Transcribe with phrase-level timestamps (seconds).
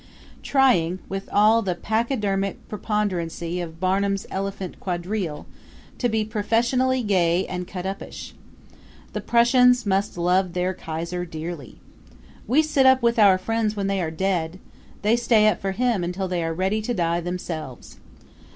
[0.41, 5.45] trying, with all the pachydermic ponderosity of Barnum's Elephant Quadrille,
[5.99, 8.33] to be professionally gay and cutuppish.
[9.13, 11.77] The Prussians must love their Kaiser dearly.
[12.47, 14.57] We sit up with our friends when they are dead;
[15.03, 17.99] they stay up for him until they are ready to die themselves.